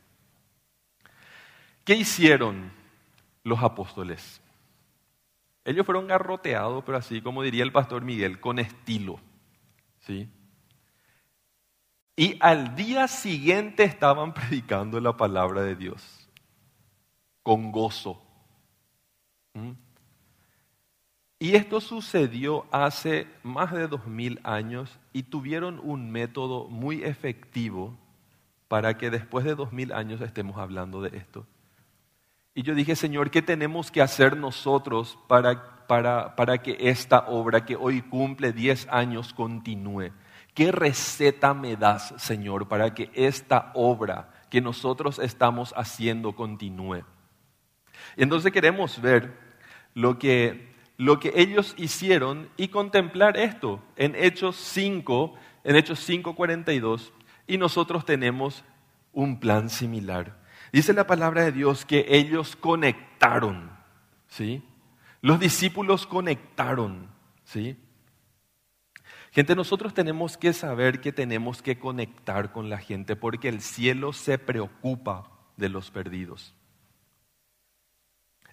¿Qué 1.87 1.95
hicieron 1.95 2.71
los 3.45 3.63
apóstoles? 3.63 4.43
Ellos 5.65 5.87
fueron 5.87 6.07
garroteados, 6.07 6.85
pero 6.85 6.99
así 6.99 7.23
como 7.23 7.43
diría 7.43 7.65
el 7.65 7.73
pastor 7.73 8.05
Miguel, 8.05 8.41
con 8.41 8.59
estilo. 8.59 9.21
¿Sí? 10.01 10.29
Y 12.15 12.37
al 12.41 12.77
día 12.77 13.09
siguiente 13.09 13.85
estaban 13.85 14.35
predicando 14.35 15.01
la 15.01 15.17
palabra 15.17 15.63
de 15.63 15.77
Dios, 15.77 16.29
con 17.43 17.73
gozo. 17.73 18.23
¿Mm? 19.55 19.86
Y 21.39 21.55
esto 21.55 21.81
sucedió 21.81 22.67
hace 22.71 23.27
más 23.43 23.73
de 23.73 23.89
dos 23.89 24.07
mil 24.07 24.41
años 24.43 24.99
y 25.13 25.25
tuvieron 25.25 25.81
un 25.83 26.11
método 26.11 26.69
muy 26.69 27.05
efectivo 27.05 27.97
para 28.69 28.97
que 28.97 29.11
después 29.11 29.45
de 29.45 29.55
dos 29.55 29.73
mil 29.73 29.93
años 29.93 30.21
estemos 30.21 30.57
hablando 30.57 31.03
de 31.03 31.17
esto. 31.19 31.47
Y 32.55 32.63
yo 32.63 32.75
dije, 32.75 32.97
Señor, 32.97 33.31
¿qué 33.31 33.43
tenemos 33.43 33.91
que 33.91 34.01
hacer 34.01 34.37
nosotros 34.37 35.19
para, 35.29 35.87
para, 35.87 36.35
para 36.37 36.59
que 36.59 36.77
esta 36.81 37.27
obra 37.29 37.67
que 37.67 37.77
hoy 37.77 38.01
cumple 38.01 38.53
10 38.53 38.89
años 38.91 39.35
continúe? 39.35 40.13
¿Qué 40.55 40.73
receta 40.73 41.53
me 41.53 41.77
das, 41.77 42.15
Señor, 42.17 42.67
para 42.67 42.95
que 42.95 43.11
esta 43.13 43.73
obra 43.75 44.31
que 44.51 44.61
nosotros 44.61 45.19
estamos 45.19 45.73
haciendo 45.77 46.35
continúe. 46.35 47.05
Y 48.17 48.23
entonces 48.23 48.53
queremos 48.53 49.01
ver 49.01 49.37
lo 49.95 50.19
que, 50.19 50.76
lo 50.97 51.21
que 51.21 51.33
ellos 51.37 51.75
hicieron 51.77 52.49
y 52.57 52.69
contemplar 52.69 53.37
esto 53.37 53.83
en 53.97 54.15
Hechos 54.15 54.57
5, 54.57 55.35
en 55.65 55.77
Hechos 55.77 56.01
5:42, 56.09 57.13
y 57.47 57.59
nosotros 57.59 58.05
tenemos 58.05 58.65
un 59.13 59.39
plan 59.39 59.69
similar. 59.71 60.39
Dice 60.73 60.93
la 60.93 61.07
palabra 61.07 61.45
de 61.45 61.53
Dios 61.53 61.85
que 61.85 62.07
ellos 62.09 62.57
conectaron, 62.57 63.71
¿sí? 64.29 64.63
Los 65.21 65.41
discípulos 65.41 66.07
conectaron, 66.07 67.09
¿sí? 67.45 67.77
Gente, 69.33 69.55
nosotros 69.55 69.93
tenemos 69.93 70.39
que 70.39 70.53
saber 70.53 71.01
que 71.01 71.13
tenemos 71.13 71.61
que 71.61 71.79
conectar 71.79 72.53
con 72.53 72.71
la 72.71 72.79
gente 72.79 73.17
porque 73.17 73.49
el 73.49 73.61
cielo 73.61 74.13
se 74.15 74.39
preocupa 74.39 75.31
de 75.57 75.69
los 75.69 75.91
perdidos 75.91 76.55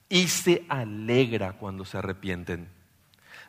y 0.09 0.27
se 0.27 0.65
alegra 0.69 1.53
cuando 1.53 1.85
se 1.85 1.97
arrepienten. 1.97 2.69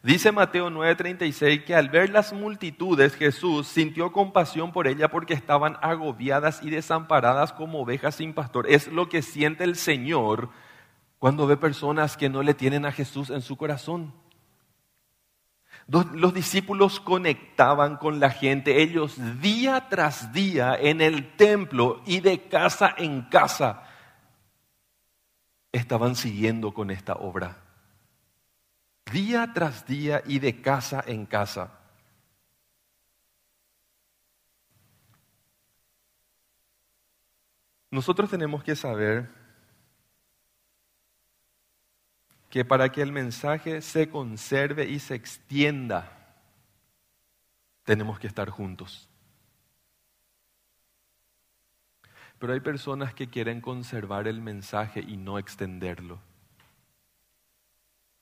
Dice 0.05 0.33
Mateo 0.33 0.69
9:36 0.69 1.65
que 1.65 1.75
al 1.75 1.89
ver 1.89 2.11
las 2.11 2.35
multitudes 2.35 3.15
Jesús 3.15 3.67
sintió 3.67 4.13
compasión 4.13 4.71
por 4.71 4.87
ella 4.87 5.09
porque 5.09 5.33
estaban 5.33 5.79
agobiadas 5.81 6.63
y 6.63 6.69
desamparadas 6.69 7.55
como 7.55 7.81
ovejas 7.81 8.17
sin 8.17 8.35
pastor. 8.35 8.67
Es 8.69 8.89
lo 8.89 9.09
que 9.09 9.23
siente 9.23 9.65
el 9.65 9.77
Señor 9.77 10.51
cuando 11.19 11.47
ve 11.47 11.57
personas 11.57 12.19
que 12.19 12.29
no 12.29 12.43
le 12.43 12.53
tienen 12.53 12.85
a 12.85 12.93
Jesús 12.93 13.31
en 13.31 13.41
su 13.41 13.57
corazón. 13.57 14.13
Los 15.87 16.35
discípulos 16.35 17.01
conectaban 17.01 17.97
con 17.97 18.21
la 18.21 18.29
gente, 18.29 18.83
ellos 18.83 19.17
día 19.41 19.89
tras 19.89 20.35
día 20.35 20.77
en 20.79 21.01
el 21.01 21.35
templo 21.37 22.03
y 22.05 22.21
de 22.21 22.43
casa 22.43 22.95
en 22.99 23.23
casa 23.23 23.84
estaban 25.75 26.15
siguiendo 26.15 26.73
con 26.73 26.91
esta 26.91 27.15
obra. 27.15 27.57
Día 29.13 29.51
tras 29.53 29.87
día 29.87 30.23
y 30.25 30.39
de 30.39 30.61
casa 30.61 31.03
en 31.07 31.27
casa. 31.27 31.81
Nosotros 37.91 38.31
tenemos 38.31 38.63
que 38.63 38.75
saber 38.77 39.29
que 42.51 42.65
para 42.65 42.91
que 42.91 43.03
el 43.03 43.11
mensaje 43.11 43.83
se 43.83 44.09
conserve 44.09 44.89
y 44.89 45.01
se 45.01 45.17
extienda, 45.17 46.37
tenemos 47.85 48.19
que 48.21 48.29
estar 48.29 48.49
juntos. 48.49 49.09
Pero 52.45 52.53
hay 52.53 52.61
personas 52.61 53.15
que 53.15 53.29
quieren 53.29 53.63
conservar 53.63 54.29
el 54.29 54.43
mensaje 54.43 55.01
y 55.01 55.17
no 55.17 55.39
extenderlo. 55.39 56.19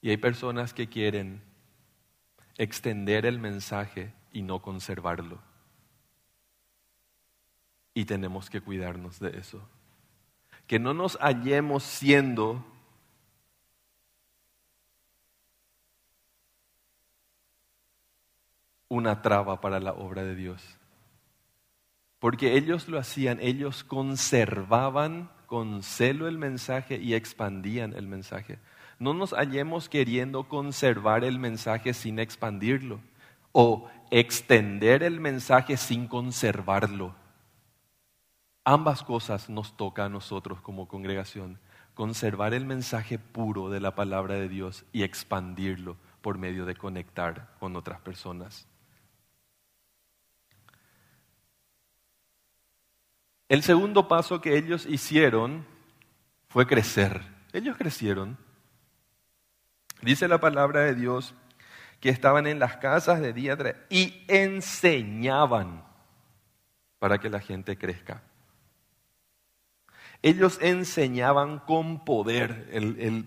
Y 0.00 0.10
hay 0.10 0.16
personas 0.16 0.72
que 0.72 0.88
quieren 0.88 1.42
extender 2.56 3.26
el 3.26 3.40
mensaje 3.40 4.14
y 4.32 4.42
no 4.42 4.62
conservarlo. 4.62 5.40
Y 7.94 8.04
tenemos 8.04 8.48
que 8.48 8.60
cuidarnos 8.60 9.18
de 9.18 9.36
eso. 9.36 9.60
Que 10.68 10.78
no 10.78 10.94
nos 10.94 11.18
hallemos 11.18 11.82
siendo 11.82 12.64
una 18.86 19.20
traba 19.20 19.60
para 19.60 19.80
la 19.80 19.94
obra 19.94 20.22
de 20.22 20.36
Dios. 20.36 20.78
Porque 22.22 22.56
ellos 22.56 22.86
lo 22.86 23.00
hacían, 23.00 23.40
ellos 23.40 23.82
conservaban 23.82 25.28
con 25.46 25.82
celo 25.82 26.28
el 26.28 26.38
mensaje 26.38 26.98
y 26.98 27.14
expandían 27.14 27.94
el 27.94 28.06
mensaje. 28.06 28.60
No 29.00 29.12
nos 29.12 29.32
hallemos 29.32 29.88
queriendo 29.88 30.44
conservar 30.44 31.24
el 31.24 31.40
mensaje 31.40 31.92
sin 31.92 32.20
expandirlo 32.20 33.00
o 33.50 33.88
extender 34.12 35.02
el 35.02 35.18
mensaje 35.18 35.76
sin 35.76 36.06
conservarlo. 36.06 37.12
Ambas 38.64 39.02
cosas 39.02 39.50
nos 39.50 39.76
toca 39.76 40.04
a 40.04 40.08
nosotros 40.08 40.60
como 40.60 40.86
congregación, 40.86 41.58
conservar 41.94 42.54
el 42.54 42.66
mensaje 42.66 43.18
puro 43.18 43.68
de 43.68 43.80
la 43.80 43.96
palabra 43.96 44.36
de 44.36 44.48
Dios 44.48 44.84
y 44.92 45.02
expandirlo 45.02 45.96
por 46.20 46.38
medio 46.38 46.66
de 46.66 46.76
conectar 46.76 47.56
con 47.58 47.74
otras 47.74 48.00
personas. 48.00 48.68
El 53.52 53.62
segundo 53.62 54.08
paso 54.08 54.40
que 54.40 54.56
ellos 54.56 54.86
hicieron 54.86 55.66
fue 56.48 56.66
crecer. 56.66 57.20
Ellos 57.52 57.76
crecieron. 57.76 58.38
Dice 60.00 60.26
la 60.26 60.40
palabra 60.40 60.80
de 60.80 60.94
Dios 60.94 61.34
que 62.00 62.08
estaban 62.08 62.46
en 62.46 62.58
las 62.58 62.78
casas 62.78 63.20
de 63.20 63.34
día 63.34 63.58
y 63.90 64.24
enseñaban 64.26 65.84
para 66.98 67.18
que 67.18 67.28
la 67.28 67.40
gente 67.40 67.76
crezca. 67.76 68.22
Ellos 70.22 70.58
enseñaban 70.62 71.58
con 71.58 72.06
poder 72.06 72.70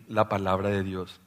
la 0.07 0.27
palabra 0.27 0.69
de 0.69 0.81
Dios. 0.81 1.21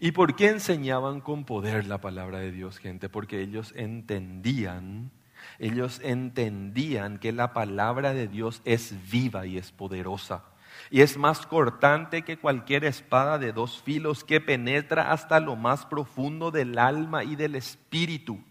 ¿Y 0.00 0.12
por 0.12 0.36
qué 0.36 0.48
enseñaban 0.48 1.20
con 1.20 1.44
poder 1.44 1.86
la 1.86 2.00
palabra 2.00 2.38
de 2.38 2.50
Dios, 2.50 2.78
gente? 2.78 3.10
Porque 3.10 3.42
ellos 3.42 3.74
entendían 3.76 5.10
ellos 5.58 6.00
entendían 6.02 7.18
que 7.18 7.32
la 7.32 7.52
palabra 7.52 8.14
de 8.14 8.28
Dios 8.28 8.62
es 8.64 8.94
viva 9.10 9.46
y 9.46 9.58
es 9.58 9.72
poderosa. 9.72 10.44
Y 10.90 11.00
es 11.00 11.16
más 11.16 11.46
cortante 11.46 12.22
que 12.22 12.38
cualquier 12.38 12.84
espada 12.84 13.38
de 13.38 13.52
dos 13.52 13.82
filos 13.82 14.24
que 14.24 14.40
penetra 14.40 15.10
hasta 15.12 15.40
lo 15.40 15.56
más 15.56 15.84
profundo 15.86 16.50
del 16.50 16.78
alma 16.78 17.24
y 17.24 17.36
del 17.36 17.56
espíritu, 17.56 18.42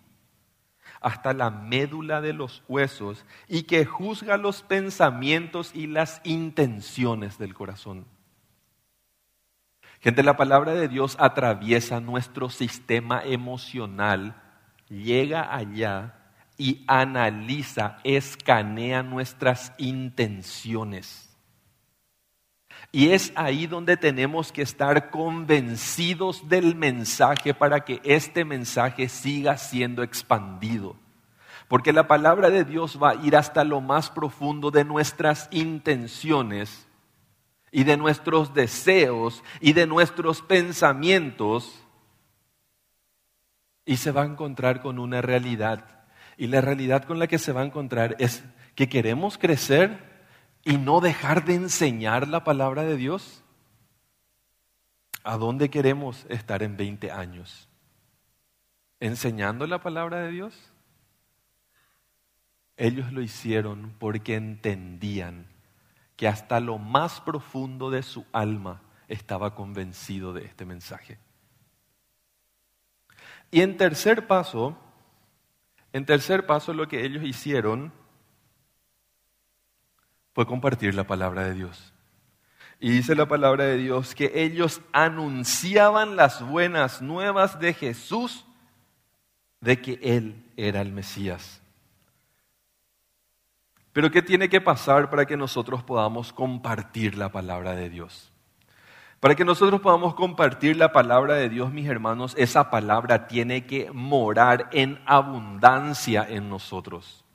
hasta 1.00 1.34
la 1.34 1.50
médula 1.50 2.21
de 2.21 2.34
los 2.34 2.63
huesos, 2.67 3.26
y 3.47 3.63
que 3.63 3.86
juzga 3.86 4.38
los 4.38 4.62
pensamientos 4.62 5.71
y 5.73 5.88
las 5.88 6.21
intenciones 6.23 7.38
del 7.38 7.54
corazón. 7.54 8.06
Gente, 10.00 10.21
la 10.21 10.38
palabra 10.38 10.73
de 10.73 10.88
Dios 10.88 11.15
atraviesa 11.19 12.00
nuestro 12.00 12.50
sistema 12.50 13.23
emocional, 13.23 14.36
llega 14.89 15.56
allá 15.56 16.16
y 16.57 16.83
analiza, 16.87 17.99
escanea 18.03 19.03
nuestras 19.03 19.73
intenciones. 19.77 21.27
Y 22.91 23.09
es 23.09 23.31
ahí 23.35 23.67
donde 23.67 23.97
tenemos 23.97 24.51
que 24.51 24.61
estar 24.61 25.09
convencidos 25.09 26.47
del 26.49 26.75
mensaje 26.75 27.53
para 27.53 27.81
que 27.81 28.01
este 28.03 28.45
mensaje 28.45 29.09
siga 29.09 29.57
siendo 29.57 30.03
expandido. 30.03 30.95
Porque 31.67 31.91
la 31.91 32.07
palabra 32.07 32.49
de 32.49 32.63
Dios 32.63 32.97
va 33.01 33.11
a 33.11 33.15
ir 33.15 33.35
hasta 33.35 33.63
lo 33.63 33.81
más 33.81 34.09
profundo 34.09 34.71
de 34.71 34.85
nuestras 34.85 35.49
intenciones 35.51 36.87
y 37.71 37.83
de 37.83 37.97
nuestros 37.97 38.53
deseos 38.53 39.43
y 39.59 39.73
de 39.73 39.85
nuestros 39.85 40.41
pensamientos 40.41 41.83
y 43.85 43.97
se 43.97 44.11
va 44.11 44.23
a 44.23 44.27
encontrar 44.27 44.81
con 44.81 44.97
una 44.97 45.21
realidad 45.21 45.96
y 46.38 46.47
la 46.47 46.62
realidad 46.62 47.04
con 47.04 47.19
la 47.19 47.28
que 47.28 47.39
se 47.39 47.52
va 47.52 47.62
a 47.62 47.65
encontrar 47.65 48.15
es 48.19 48.43
que 48.76 48.88
queremos 48.88 49.38
crecer 49.38 50.00
y 50.63 50.78
no 50.78 51.02
dejar 51.02 51.45
de 51.45 51.56
enseñar 51.56 52.28
la 52.28 52.43
palabra 52.43 52.84
de 52.84 52.95
Dios. 52.95 53.43
¿A 55.23 55.38
dónde 55.38 55.69
queremos 55.69 56.26
estar 56.30 56.62
en 56.62 56.78
20 56.78 57.12
años? 57.12 57.67
¿Enseñando 59.00 59.65
la 59.65 59.82
palabra 59.82 60.19
de 60.19 60.32
Dios? 60.32 60.71
Ellos 62.78 63.12
lo 63.12 63.21
hicieron 63.21 63.95
porque 63.97 64.36
entendían 64.36 65.47
que 66.15 66.28
hasta 66.28 66.60
lo 66.60 66.78
más 66.78 67.19
profundo 67.21 67.89
de 67.89 68.04
su 68.04 68.26
alma 68.32 68.82
estaba 69.08 69.56
convencido 69.56 70.34
de 70.34 70.45
este 70.45 70.65
mensaje. 70.65 71.17
Y 73.50 73.62
en 73.62 73.78
tercer 73.78 74.28
paso, 74.28 74.78
en 75.97 76.05
tercer 76.05 76.45
paso, 76.45 76.73
lo 76.73 76.88
que 76.88 77.03
ellos 77.03 77.23
hicieron 77.23 77.91
fue 80.33 80.45
compartir 80.45 80.93
la 80.93 81.05
palabra 81.05 81.43
de 81.43 81.55
Dios. 81.55 81.93
Y 82.79 82.91
dice 82.91 83.15
la 83.15 83.27
palabra 83.27 83.63
de 83.65 83.77
Dios 83.77 84.13
que 84.13 84.31
ellos 84.36 84.81
anunciaban 84.91 86.15
las 86.15 86.47
buenas 86.47 87.01
nuevas 87.01 87.60
de 87.60 87.73
Jesús 87.73 88.45
de 89.60 89.81
que 89.81 89.99
Él 90.03 90.45
era 90.55 90.81
el 90.81 90.91
Mesías. 90.91 91.62
Pero 93.91 94.12
¿qué 94.12 94.21
tiene 94.21 94.47
que 94.47 94.62
pasar 94.62 95.10
para 95.10 95.25
que 95.25 95.36
nosotros 95.36 95.81
podamos 95.81 96.31
compartir 96.31 97.17
la 97.17 97.31
palabra 97.31 97.73
de 97.73 97.89
Dios? 97.89 98.31
Para 99.19 99.34
que 99.34 99.45
nosotros 99.45 99.82
podamos 99.82 100.13
compartir 100.13 100.77
la 100.77 100.91
palabra 100.91 101.34
de 101.34 101.49
Dios, 101.49 101.71
mis 101.71 101.88
hermanos, 101.88 102.36
esa 102.38 102.69
palabra 102.69 103.27
tiene 103.27 103.65
que 103.65 103.89
morar 103.91 104.69
en 104.71 105.01
abundancia 105.06 106.25
en 106.30 106.49
nosotros. 106.49 107.25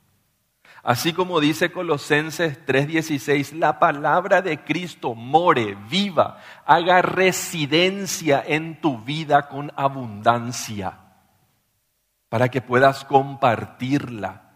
Así 0.81 1.13
como 1.13 1.39
dice 1.39 1.71
Colosenses 1.71 2.65
3:16, 2.65 3.53
la 3.53 3.79
palabra 3.79 4.41
de 4.41 4.63
Cristo 4.63 5.13
more, 5.15 5.75
viva, 5.89 6.39
haga 6.65 7.01
residencia 7.01 8.43
en 8.45 8.79
tu 8.79 8.99
vida 8.99 9.47
con 9.47 9.71
abundancia, 9.75 10.99
para 12.29 12.49
que 12.49 12.61
puedas 12.61 13.05
compartirla, 13.05 14.51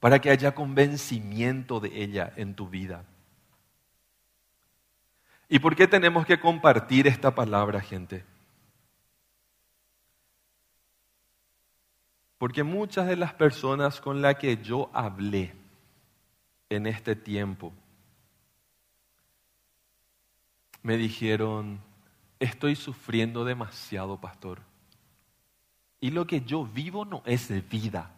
para 0.00 0.20
que 0.20 0.30
haya 0.30 0.54
convencimiento 0.54 1.80
de 1.80 2.02
ella 2.02 2.32
en 2.36 2.54
tu 2.54 2.68
vida. 2.68 3.04
¿Y 5.48 5.58
por 5.58 5.74
qué 5.74 5.88
tenemos 5.88 6.26
que 6.26 6.38
compartir 6.38 7.06
esta 7.06 7.34
palabra, 7.34 7.80
gente? 7.80 8.24
Porque 12.36 12.62
muchas 12.62 13.06
de 13.06 13.16
las 13.16 13.32
personas 13.32 14.00
con 14.00 14.22
las 14.22 14.36
que 14.36 14.58
yo 14.58 14.90
hablé 14.92 15.54
en 16.68 16.86
este 16.86 17.16
tiempo 17.16 17.72
me 20.82 20.96
dijeron, 20.96 21.80
estoy 22.38 22.76
sufriendo 22.76 23.44
demasiado, 23.44 24.20
pastor. 24.20 24.60
Y 26.00 26.10
lo 26.10 26.26
que 26.26 26.42
yo 26.42 26.64
vivo 26.64 27.04
no 27.04 27.22
es 27.26 27.48
vida. 27.68 28.14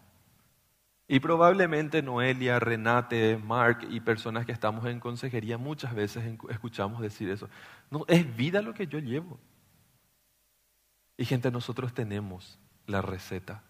Y 1.11 1.19
probablemente 1.19 2.01
Noelia, 2.01 2.57
Renate, 2.57 3.35
Mark 3.35 3.85
y 3.89 3.99
personas 3.99 4.45
que 4.45 4.53
estamos 4.53 4.85
en 4.85 5.01
consejería 5.01 5.57
muchas 5.57 5.93
veces 5.93 6.23
escuchamos 6.49 7.01
decir 7.01 7.29
eso. 7.29 7.49
No, 7.89 8.05
es 8.07 8.33
vida 8.37 8.61
lo 8.61 8.73
que 8.73 8.87
yo 8.87 8.97
llevo. 8.97 9.37
Y 11.17 11.25
gente, 11.25 11.51
nosotros 11.51 11.93
tenemos 11.93 12.57
la 12.87 13.01
receta. 13.01 13.61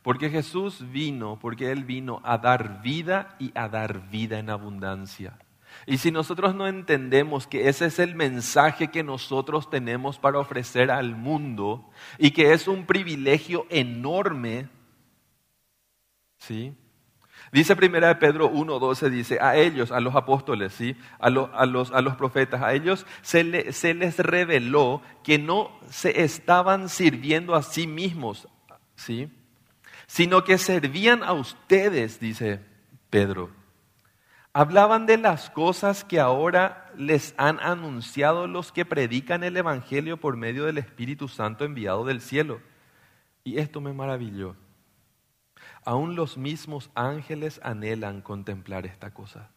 Porque 0.00 0.30
Jesús 0.30 0.90
vino, 0.90 1.38
porque 1.38 1.70
Él 1.70 1.84
vino 1.84 2.22
a 2.24 2.38
dar 2.38 2.80
vida 2.80 3.36
y 3.38 3.52
a 3.54 3.68
dar 3.68 4.08
vida 4.08 4.38
en 4.38 4.48
abundancia. 4.48 5.36
Y 5.84 5.98
si 5.98 6.10
nosotros 6.10 6.54
no 6.54 6.66
entendemos 6.66 7.46
que 7.46 7.68
ese 7.68 7.84
es 7.84 7.98
el 7.98 8.14
mensaje 8.14 8.88
que 8.88 9.02
nosotros 9.02 9.68
tenemos 9.68 10.18
para 10.18 10.38
ofrecer 10.38 10.90
al 10.90 11.14
mundo 11.14 11.90
y 12.16 12.30
que 12.30 12.54
es 12.54 12.68
un 12.68 12.86
privilegio 12.86 13.66
enorme, 13.68 14.70
¿sí? 16.46 16.74
Dice 17.52 17.76
primera 17.76 18.08
de 18.08 18.16
Pedro 18.16 18.50
1.12, 18.50 19.08
dice, 19.08 19.38
a 19.40 19.56
ellos, 19.56 19.92
a 19.92 20.00
los 20.00 20.14
apóstoles, 20.14 20.72
¿sí? 20.72 20.96
a, 21.18 21.30
los, 21.30 21.48
a, 21.54 21.66
los, 21.66 21.92
a 21.92 22.00
los 22.00 22.16
profetas, 22.16 22.62
a 22.62 22.72
ellos 22.72 23.06
se, 23.22 23.72
se 23.72 23.94
les 23.94 24.18
reveló 24.18 25.02
que 25.22 25.38
no 25.38 25.70
se 25.88 26.22
estaban 26.22 26.88
sirviendo 26.88 27.54
a 27.54 27.62
sí 27.62 27.86
mismos, 27.86 28.48
¿sí? 28.96 29.30
sino 30.06 30.44
que 30.44 30.58
servían 30.58 31.22
a 31.22 31.32
ustedes, 31.32 32.18
dice 32.18 32.60
Pedro. 33.10 33.50
Hablaban 34.52 35.04
de 35.06 35.18
las 35.18 35.50
cosas 35.50 36.02
que 36.02 36.18
ahora 36.18 36.90
les 36.96 37.34
han 37.36 37.60
anunciado 37.60 38.46
los 38.46 38.72
que 38.72 38.86
predican 38.86 39.44
el 39.44 39.56
Evangelio 39.56 40.16
por 40.16 40.36
medio 40.36 40.64
del 40.64 40.78
Espíritu 40.78 41.28
Santo 41.28 41.64
enviado 41.64 42.04
del 42.06 42.22
cielo. 42.22 42.60
Y 43.44 43.58
esto 43.58 43.82
me 43.82 43.92
maravilló. 43.92 44.56
Aún 45.84 46.16
los 46.16 46.36
mismos 46.36 46.90
ángeles 46.94 47.60
anhelan 47.62 48.22
contemplar 48.22 48.86
esta 48.86 49.12
cosa. 49.12 49.50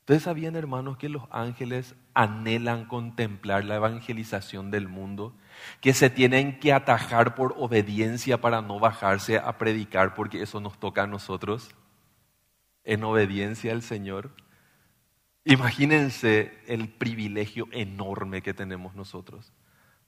Ustedes 0.00 0.24
sabían, 0.24 0.56
hermanos, 0.56 0.96
que 0.96 1.08
los 1.08 1.22
ángeles 1.30 1.94
anhelan 2.14 2.86
contemplar 2.86 3.64
la 3.64 3.76
evangelización 3.76 4.72
del 4.72 4.88
mundo, 4.88 5.36
que 5.80 5.92
se 5.94 6.10
tienen 6.10 6.58
que 6.58 6.72
atajar 6.72 7.36
por 7.36 7.54
obediencia 7.56 8.40
para 8.40 8.60
no 8.60 8.80
bajarse 8.80 9.38
a 9.38 9.56
predicar, 9.56 10.14
porque 10.14 10.42
eso 10.42 10.58
nos 10.58 10.80
toca 10.80 11.04
a 11.04 11.06
nosotros, 11.06 11.70
en 12.82 13.04
obediencia 13.04 13.70
al 13.70 13.82
Señor. 13.82 14.32
Imagínense 15.44 16.58
el 16.66 16.88
privilegio 16.88 17.68
enorme 17.70 18.42
que 18.42 18.52
tenemos 18.52 18.96
nosotros, 18.96 19.52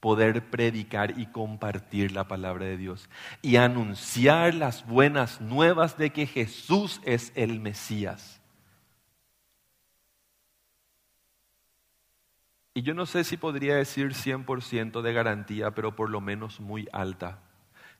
poder 0.02 0.50
predicar 0.50 1.16
y 1.16 1.26
compartir 1.26 2.10
la 2.10 2.26
palabra 2.26 2.66
de 2.66 2.76
Dios 2.76 3.08
y 3.40 3.54
anunciar 3.54 4.52
las 4.52 4.84
buenas 4.84 5.40
nuevas 5.40 5.96
de 5.96 6.10
que 6.10 6.26
Jesús 6.26 7.00
es 7.04 7.30
el 7.36 7.60
Mesías. 7.60 8.42
Y 12.74 12.82
yo 12.82 12.94
no 12.94 13.06
sé 13.06 13.22
si 13.22 13.36
podría 13.36 13.76
decir 13.76 14.12
100% 14.12 15.02
de 15.02 15.12
garantía, 15.12 15.70
pero 15.70 15.94
por 15.94 16.10
lo 16.10 16.20
menos 16.20 16.58
muy 16.58 16.88
alta, 16.92 17.38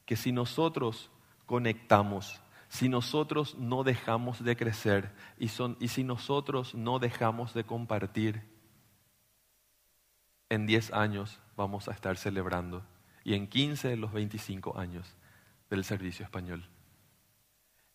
que 0.04 0.16
si 0.16 0.32
nosotros 0.32 1.08
conectamos, 1.46 2.42
si 2.68 2.88
nosotros 2.88 3.54
no 3.58 3.84
dejamos 3.84 4.42
de 4.42 4.56
crecer 4.56 5.14
y, 5.38 5.48
y 5.78 5.86
si 5.86 6.02
nosotros 6.02 6.74
no 6.74 6.98
dejamos 6.98 7.54
de 7.54 7.62
compartir, 7.62 8.42
en 10.48 10.66
10 10.66 10.92
años 10.94 11.41
vamos 11.56 11.88
a 11.88 11.92
estar 11.92 12.16
celebrando 12.16 12.84
y 13.24 13.34
en 13.34 13.46
15 13.46 13.88
de 13.88 13.96
los 13.96 14.12
25 14.12 14.78
años 14.78 15.14
del 15.70 15.84
servicio 15.84 16.24
español. 16.24 16.68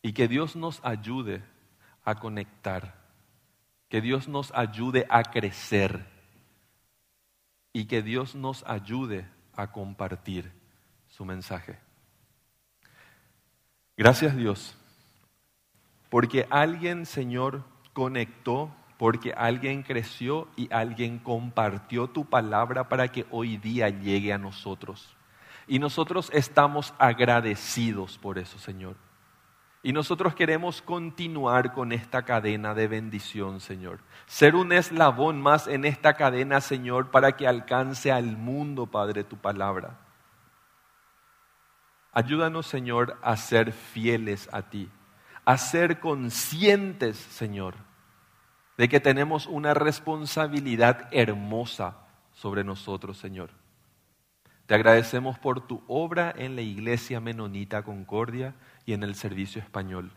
Y 0.01 0.13
que 0.13 0.27
Dios 0.27 0.55
nos 0.55 0.83
ayude 0.83 1.43
a 2.03 2.15
conectar, 2.15 2.95
que 3.89 4.01
Dios 4.01 4.27
nos 4.27 4.51
ayude 4.53 5.05
a 5.09 5.23
crecer 5.23 6.05
y 7.73 7.85
que 7.85 8.01
Dios 8.01 8.35
nos 8.35 8.63
ayude 8.65 9.27
a 9.55 9.71
compartir 9.71 10.51
su 11.09 11.25
mensaje. 11.25 11.79
Gracias 13.97 14.35
Dios, 14.35 14.77
porque 16.09 16.47
alguien, 16.49 17.05
Señor, 17.05 17.63
conectó, 17.93 18.71
porque 18.97 19.33
alguien 19.33 19.83
creció 19.83 20.47
y 20.55 20.71
alguien 20.73 21.19
compartió 21.19 22.07
tu 22.07 22.25
palabra 22.25 22.89
para 22.89 23.09
que 23.09 23.25
hoy 23.31 23.57
día 23.57 23.89
llegue 23.89 24.33
a 24.33 24.37
nosotros. 24.37 25.15
Y 25.67 25.79
nosotros 25.79 26.29
estamos 26.33 26.93
agradecidos 26.97 28.17
por 28.17 28.37
eso, 28.39 28.57
Señor. 28.57 28.95
Y 29.83 29.93
nosotros 29.93 30.33
queremos 30.33 30.81
continuar 30.81 31.73
con 31.73 31.91
esta 31.91 32.23
cadena 32.23 32.73
de 32.73 32.87
bendición, 32.87 33.59
Señor. 33.59 33.99
Ser 34.25 34.55
un 34.55 34.73
eslabón 34.73 35.41
más 35.41 35.67
en 35.67 35.85
esta 35.85 36.15
cadena, 36.15 36.59
Señor, 36.61 37.11
para 37.11 37.33
que 37.33 37.47
alcance 37.47 38.11
al 38.11 38.35
mundo, 38.37 38.87
Padre, 38.87 39.23
tu 39.23 39.37
palabra. 39.37 39.97
Ayúdanos, 42.11 42.65
Señor, 42.65 43.17
a 43.21 43.37
ser 43.37 43.71
fieles 43.71 44.49
a 44.51 44.63
ti, 44.63 44.89
a 45.45 45.57
ser 45.57 45.99
conscientes, 45.99 47.15
Señor, 47.15 47.75
de 48.77 48.87
que 48.87 48.99
tenemos 48.99 49.47
una 49.47 49.73
responsabilidad 49.73 51.09
hermosa 51.11 51.97
sobre 52.33 52.63
nosotros, 52.63 53.17
Señor. 53.17 53.49
Te 54.67 54.75
agradecemos 54.75 55.39
por 55.39 55.65
tu 55.65 55.81
obra 55.87 56.33
en 56.37 56.55
la 56.55 56.61
iglesia 56.61 57.19
menonita 57.19 57.83
Concordia 57.83 58.53
y 58.85 58.93
en 58.93 59.03
el 59.03 59.15
servicio 59.15 59.61
español. 59.61 60.11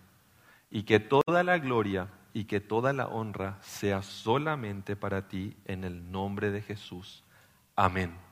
Y 0.71 0.83
que 0.83 1.01
toda 1.01 1.43
la 1.43 1.59
gloria 1.59 2.09
y 2.33 2.45
que 2.45 2.61
toda 2.61 2.93
la 2.93 3.07
honra 3.07 3.59
sea 3.63 4.03
solamente 4.03 4.97
para 4.97 5.29
ti 5.29 5.57
en 5.65 5.85
el 5.85 6.11
nombre 6.11 6.51
de 6.51 6.63
Jesús. 6.63 7.25
Amén. 7.77 8.30